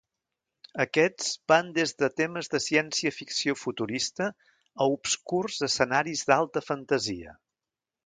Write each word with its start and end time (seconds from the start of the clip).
Aquests 0.85 1.27
van 1.53 1.69
des 1.75 1.93
de 1.99 2.09
temes 2.21 2.49
de 2.55 2.63
ciència 2.69 3.13
ficció 3.19 3.57
futurista 3.67 4.31
a 4.87 4.91
obscurs 4.97 5.63
escenaris 5.71 6.29
d'alta 6.33 6.69
fantasia. 6.73 7.41